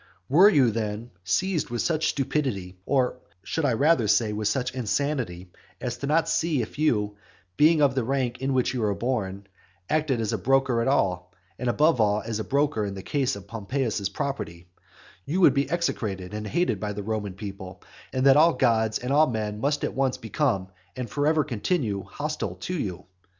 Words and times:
Were 0.27 0.49
you, 0.49 0.71
then, 0.71 1.11
seized 1.23 1.69
with 1.69 1.83
such 1.83 2.07
stupidity, 2.09 2.79
or, 2.87 3.13
I 3.13 3.17
should 3.43 3.65
rather 3.65 4.07
say, 4.07 4.33
with 4.33 4.47
such 4.47 4.73
insanity, 4.73 5.51
as 5.79 6.01
not 6.01 6.25
to 6.25 6.31
see 6.31 6.57
that 6.57 6.63
if 6.69 6.79
you, 6.79 7.17
being 7.55 7.83
of 7.83 7.93
the 7.93 8.03
rank 8.03 8.41
in 8.41 8.53
which 8.55 8.73
you 8.73 8.81
were 8.81 8.95
born, 8.95 9.45
acted 9.91 10.19
as 10.19 10.33
a 10.33 10.39
broker 10.39 10.81
at 10.81 10.87
all, 10.87 11.31
and 11.59 11.69
above 11.69 12.01
all 12.01 12.23
as 12.23 12.39
a 12.39 12.43
broker 12.43 12.83
in 12.83 12.95
the 12.95 13.03
case 13.03 13.35
of 13.35 13.45
Pompeius's 13.45 14.09
property, 14.09 14.67
you 15.23 15.39
would 15.41 15.53
be 15.53 15.69
execrated 15.69 16.33
and 16.33 16.47
hated 16.47 16.79
by 16.79 16.93
the 16.93 17.03
Roman 17.03 17.33
people, 17.35 17.83
and 18.11 18.25
that 18.25 18.37
all 18.37 18.53
gods 18.53 18.97
and 18.97 19.13
all 19.13 19.27
men 19.27 19.59
must 19.59 19.83
at 19.83 19.93
once 19.93 20.17
become 20.17 20.69
and 20.95 21.11
for 21.11 21.27
ever 21.27 21.43
continue 21.43 22.01
hostile 22.01 22.55
to 22.55 22.73
you? 22.73 23.05